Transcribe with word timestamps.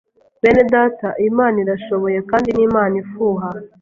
bene 0.41 0.63
data 0.75 1.07
iyi 1.21 1.31
Mana 1.39 1.57
irashoboye 1.63 2.19
kandi 2.29 2.49
ni 2.51 2.61
Imana 2.67 2.93
ifuha 3.03 3.47